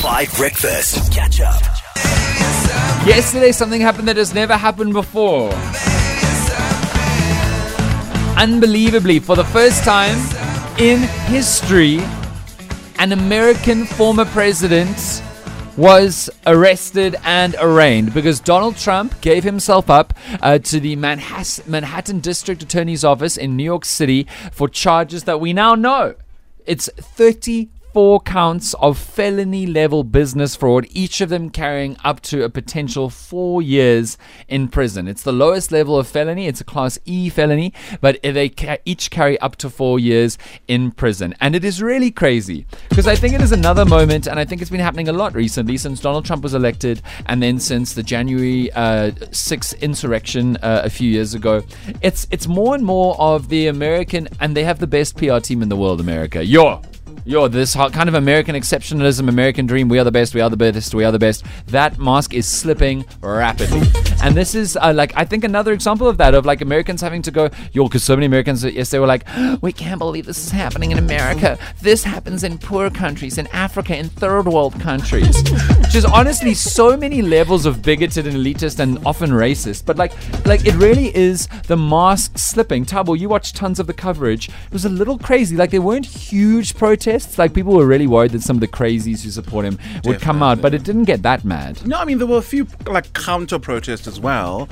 [0.00, 1.12] 5 Breakfast.
[1.12, 1.60] Catch up.
[3.06, 5.50] Yesterday, something happened that has never happened before.
[8.38, 10.16] Unbelievably, for the first time
[10.78, 11.98] in history,
[12.98, 15.22] an American former president
[15.76, 22.62] was arrested and arraigned because Donald Trump gave himself up uh, to the Manhattan District
[22.62, 26.14] Attorney's Office in New York City for charges that we now know.
[26.64, 32.44] It's 30 four counts of felony level business fraud, each of them carrying up to
[32.44, 34.16] a potential four years
[34.48, 35.08] in prison.
[35.08, 38.52] It's the lowest level of felony, it's a class E felony, but they
[38.84, 41.34] each carry up to four years in prison.
[41.40, 44.60] And it is really crazy because I think it is another moment, and I think
[44.60, 48.02] it's been happening a lot recently since Donald Trump was elected and then since the
[48.02, 51.62] January uh, 6th insurrection uh, a few years ago.
[52.02, 55.62] It's, it's more and more of the American, and they have the best PR team
[55.62, 56.44] in the world, America.
[56.44, 56.82] Yo!
[57.30, 60.56] Yo, this kind of American exceptionalism, American dream, we are the best, we are the
[60.56, 61.44] best, we are the best.
[61.68, 63.82] That mask is slipping rapidly.
[64.20, 67.22] And this is uh, like, I think another example of that, of like Americans having
[67.22, 69.28] to go, yo, because so many Americans, yes, they were like,
[69.62, 71.56] we can't believe this is happening in America.
[71.80, 75.40] This happens in poor countries, in Africa, in third world countries.
[75.78, 79.86] Which is honestly so many levels of bigoted and elitist and often racist.
[79.86, 80.12] But like,
[80.46, 82.84] like it really is the mask slipping.
[82.84, 84.48] Tabo, you watched tons of the coverage.
[84.48, 85.54] It was a little crazy.
[85.54, 87.38] Like, there weren't huge protests protests.
[87.38, 90.42] Like people were really worried that some of the crazies who support him would come
[90.42, 91.86] out, but it didn't get that mad.
[91.86, 94.68] No, I mean there were a few like counter protests as well,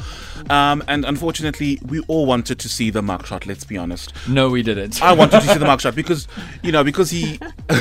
[0.50, 3.46] um, and unfortunately we all wanted to see the mugshot.
[3.46, 4.12] Let's be honest.
[4.28, 5.02] No, we didn't.
[5.02, 6.26] I wanted to see the mugshot because
[6.62, 7.38] you know because he.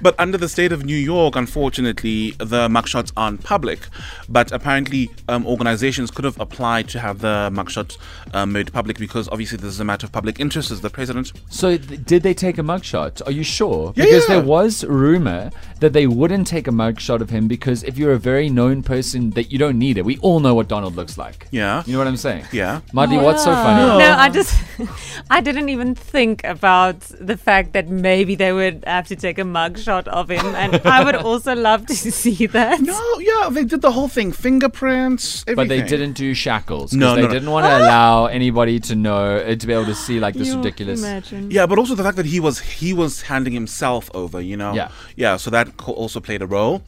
[0.00, 3.80] but under the state of New York, unfortunately, the mugshots aren't public.
[4.28, 7.96] But apparently, um, organizations could have applied to have the mugshot
[8.34, 11.32] um, made public because obviously this is a matter of public interest as the president.
[11.50, 13.26] So, th- did they take a mugshot?
[13.26, 13.92] Are you sure?
[13.96, 14.36] Yeah, because yeah.
[14.36, 18.18] there was rumor that they wouldn't take a mugshot of him because if you're a
[18.18, 20.04] very known person, that you don't need it.
[20.04, 21.48] We all know what Donald looks like.
[21.50, 21.82] Yeah.
[21.86, 22.46] You know what I'm saying?
[22.52, 22.80] Yeah.
[22.92, 23.98] Marty, what's so funny?
[23.98, 24.58] No, I just,
[25.30, 29.42] I didn't even think about the fact that maybe they would have to take a
[29.42, 32.80] mugshot of him, and I would also love to see that.
[32.80, 35.56] No, yeah, they did the whole thing, fingerprints, everything.
[35.56, 36.92] But they didn't do shackles.
[36.92, 37.32] No, they no, no.
[37.34, 40.48] didn't want to allow anybody to know, uh, to be able to see like this
[40.48, 41.00] You ridiculous.
[41.00, 41.50] Imagine.
[41.50, 44.72] Yeah, but also the fact that he was he was handing himself over, you know.
[44.80, 44.88] Yeah.
[45.24, 45.36] Yeah.
[45.36, 46.80] So that co- also played a role.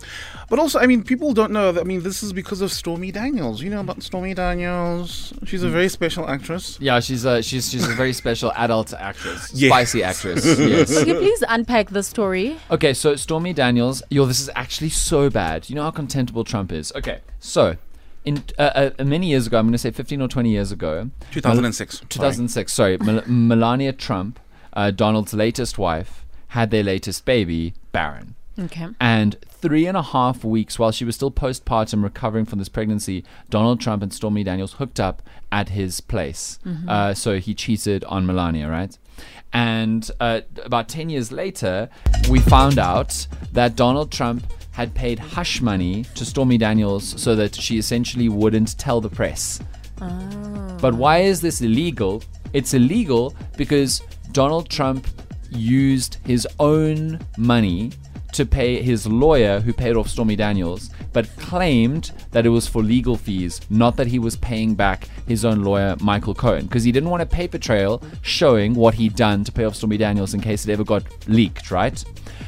[0.50, 1.72] But also, I mean, people don't know.
[1.72, 3.60] That, I mean, this is because of Stormy Daniels.
[3.64, 5.32] You know about Stormy Daniels?
[5.44, 6.78] She's a very special actress.
[6.80, 9.68] Yeah, she's a she's she's a very special adult actress, Yeah.
[9.70, 10.40] spicy actress.
[10.74, 10.88] yes.
[10.98, 12.56] Could you please unpack the story?
[12.70, 15.68] Okay, so Stormy Daniels, yo, this is actually so bad.
[15.68, 16.92] You know how contemptible Trump is.
[16.96, 17.76] Okay, so
[18.24, 21.10] in uh, uh, many years ago, I'm going to say 15 or 20 years ago,
[21.32, 21.98] 2006.
[21.98, 22.06] sorry.
[22.08, 22.72] 2006.
[22.72, 24.40] Sorry, Mel- Melania Trump,
[24.72, 28.34] uh, Donald's latest wife, had their latest baby, Barron.
[28.58, 28.88] Okay.
[29.00, 33.24] And three and a half weeks while she was still postpartum recovering from this pregnancy,
[33.50, 35.22] Donald Trump and Stormy Daniels hooked up
[35.52, 36.58] at his place.
[36.88, 38.96] Uh, so he cheated on Melania, right?
[39.52, 41.88] And uh, about 10 years later,
[42.28, 47.54] we found out that Donald Trump had paid hush money to Stormy Daniels so that
[47.54, 49.60] she essentially wouldn't tell the press.
[50.80, 52.22] But why is this illegal?
[52.52, 55.06] It's illegal because Donald Trump
[55.50, 57.92] used his own money
[58.32, 62.82] to pay his lawyer who paid off Stormy Daniels, but claimed that it was for
[62.82, 66.92] legal fees, not that he was paying back his own lawyer, Michael Cohen, because he
[66.92, 70.40] didn't want a paper trail showing what he'd done to pay off Stormy Daniels in
[70.40, 72.04] case it ever got leaked, right?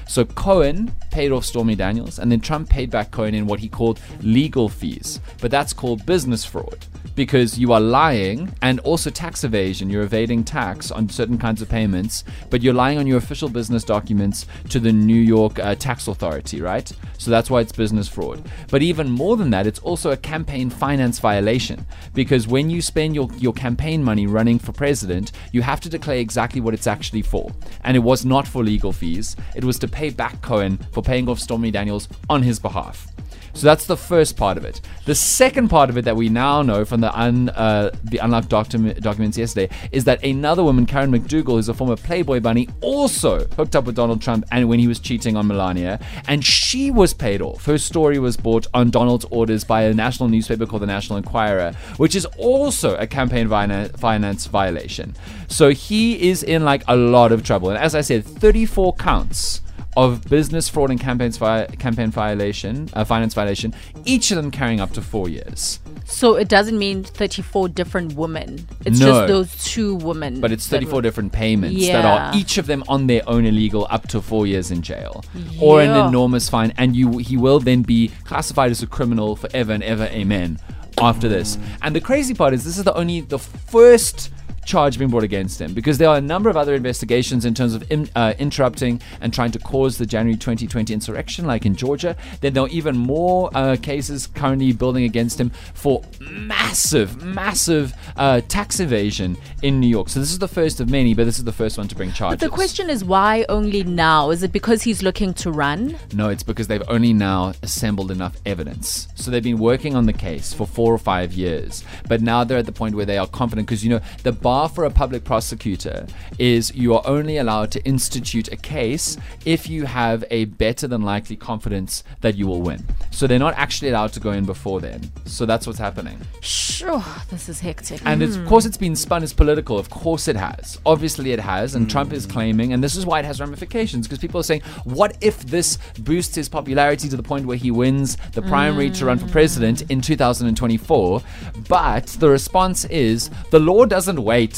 [0.06, 3.68] So Cohen paid off Stormy Daniels, and then Trump paid back Cohen in what he
[3.68, 5.20] called legal fees.
[5.40, 9.90] But that's called business fraud because you are lying and also tax evasion.
[9.90, 13.84] You're evading tax on certain kinds of payments, but you're lying on your official business
[13.84, 16.90] documents to the New York uh, tax authority, right?
[17.18, 18.48] So that's why it's business fraud.
[18.70, 21.84] But even more than that, it's also a campaign finance violation
[22.14, 26.18] because when you spend your, your campaign money running for president, you have to declare
[26.18, 27.50] exactly what it's actually for.
[27.84, 31.28] And it was not for legal fees, it was to pay back Cohen for paying
[31.28, 33.10] off Stormy Daniels on his behalf.
[33.52, 34.80] So that's the first part of it.
[35.06, 38.48] The second part of it that we now know from the un, uh, the unlocked
[38.48, 43.46] document, documents yesterday is that another woman, Karen McDougal, who's a former Playboy bunny, also
[43.56, 47.12] hooked up with Donald Trump and when he was cheating on Melania, and she was
[47.12, 47.64] paid off.
[47.64, 51.72] Her story was bought on Donald's orders by a national newspaper called the National Enquirer,
[51.96, 55.14] which is also a campaign finance violation.
[55.48, 57.70] So he is in like a lot of trouble.
[57.70, 59.60] And as I said, 34 counts
[60.02, 63.74] of business fraud and campaigns vi- campaign violation, uh, finance violation,
[64.04, 65.78] each of them carrying up to four years.
[66.06, 68.66] So it doesn't mean 34 different women.
[68.84, 69.06] It's No.
[69.06, 70.40] just those two women.
[70.40, 73.86] But it's 34 were- different payments that are each of them on their own illegal
[73.90, 75.22] up to four years in jail
[75.60, 76.72] or an enormous fine.
[76.78, 80.04] And you he will then be classified as a criminal forever and ever.
[80.04, 80.58] Amen.
[80.98, 81.56] After this.
[81.82, 84.30] And the crazy part is this is the only the first
[84.70, 87.74] charge being brought against him because there are a number of other investigations in terms
[87.74, 92.16] of in, uh, interrupting and trying to cause the January 2020 insurrection, like in Georgia.
[92.40, 98.42] Then there are even more uh, cases currently building against him for massive, massive uh,
[98.42, 100.08] tax evasion in New York.
[100.08, 102.12] So this is the first of many, but this is the first one to bring
[102.12, 102.38] charges.
[102.38, 104.30] But the question is why only now?
[104.30, 105.98] Is it because he's looking to run?
[106.14, 109.08] No, it's because they've only now assembled enough evidence.
[109.16, 112.58] So they've been working on the case for four or five years, but now they're
[112.58, 115.24] at the point where they are confident because you know the bar for a public
[115.24, 116.06] prosecutor
[116.38, 121.02] is you are only allowed to institute a case if you have a better than
[121.02, 122.84] likely confidence that you will win.
[123.10, 125.10] So they're not actually allowed to go in before then.
[125.24, 126.18] So that's what's happening.
[126.40, 128.00] Sure, this is hectic.
[128.04, 128.48] And it's, of hmm.
[128.48, 129.78] course, it's been spun as political.
[129.78, 130.78] Of course, it has.
[130.86, 131.74] Obviously, it has.
[131.74, 132.30] And Trump is hmm.
[132.30, 135.78] claiming, and this is why it has ramifications, because people are saying, what if this
[136.00, 139.82] boosts his popularity to the point where he wins the primary to run for president
[139.90, 140.02] in hmm.
[140.02, 141.22] 2024?
[141.68, 144.49] But the response is the law doesn't wait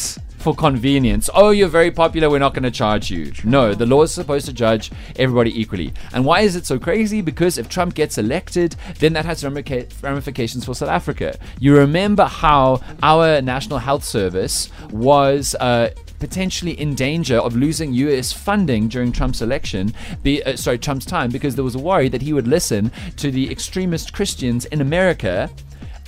[0.43, 1.31] for convenience.
[1.35, 3.33] Oh, you're very popular, we're not going to charge you.
[3.45, 5.95] No, the law is supposed to judge everybody equally.
[6.13, 7.21] And why is it so crazy?
[7.21, 11.39] Because if Trump gets elected, then that has ramifications for South Africa.
[11.61, 15.55] You remember how our National Health Service was.
[15.55, 19.93] Uh, potentially in danger of losing US funding during Trump's election,
[20.23, 23.33] be, uh, sorry, Trump's time, because there was a worry that he would listen to
[23.33, 25.51] the extremist Christians in America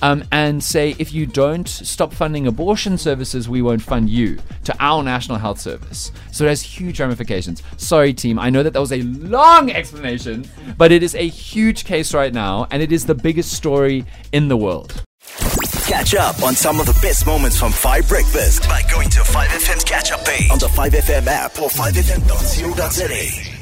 [0.01, 4.75] um, and say, if you don't stop funding abortion services, we won't fund you to
[4.79, 6.11] our National Health Service.
[6.31, 7.63] So it has huge ramifications.
[7.77, 8.39] Sorry, team.
[8.39, 12.33] I know that that was a long explanation, but it is a huge case right
[12.33, 15.01] now, and it is the biggest story in the world.
[15.87, 19.83] Catch up on some of the best moments from 5 Breakfast by going to 5FM's
[19.83, 23.54] catch up page on the 5FM app or 5FM.co.za.